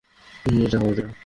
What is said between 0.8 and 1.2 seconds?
কাবাডি না।